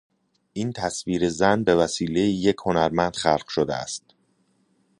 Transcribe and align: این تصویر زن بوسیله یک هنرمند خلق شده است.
این 0.53 0.73
تصویر 0.73 1.29
زن 1.29 1.63
بوسیله 1.63 2.19
یک 2.21 2.55
هنرمند 2.65 3.15
خلق 3.15 3.47
شده 3.49 3.75
است. 3.75 4.03